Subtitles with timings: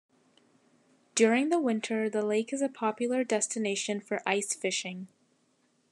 [1.13, 5.09] During the winter the lake is a popular destination for ice fishing.